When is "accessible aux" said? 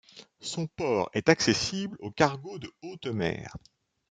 1.29-2.09